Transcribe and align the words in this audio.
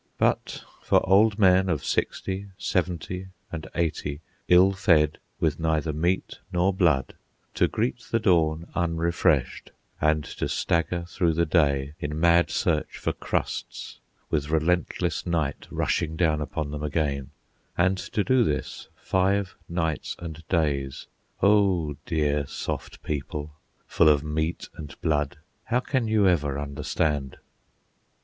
But 0.17 0.63
for 0.81 1.07
old 1.07 1.37
men 1.37 1.69
of 1.69 1.85
sixty, 1.85 2.47
seventy, 2.57 3.27
and 3.51 3.67
eighty, 3.75 4.21
ill 4.47 4.71
fed, 4.73 5.19
with 5.39 5.59
neither 5.59 5.93
meat 5.93 6.39
nor 6.51 6.73
blood, 6.73 7.13
to 7.53 7.67
greet 7.67 7.99
the 8.09 8.17
dawn 8.19 8.65
unrefreshed, 8.73 9.69
and 10.01 10.23
to 10.23 10.49
stagger 10.49 11.03
through 11.07 11.33
the 11.33 11.45
day 11.45 11.93
in 11.99 12.19
mad 12.19 12.49
search 12.49 12.97
for 12.97 13.13
crusts, 13.13 13.99
with 14.31 14.49
relentless 14.49 15.27
night 15.27 15.67
rushing 15.69 16.15
down 16.15 16.41
upon 16.41 16.71
them 16.71 16.81
again, 16.81 17.29
and 17.77 17.99
to 17.99 18.23
do 18.23 18.43
this 18.43 18.87
five 18.95 19.53
nights 19.69 20.15
and 20.17 20.43
days—O 20.49 21.95
dear, 22.07 22.47
soft 22.47 23.03
people, 23.03 23.53
full 23.85 24.09
of 24.09 24.23
meat 24.23 24.67
and 24.75 24.99
blood, 25.01 25.37
how 25.65 25.79
can 25.79 26.07
you 26.07 26.27
ever 26.27 26.57
understand? 26.57 27.37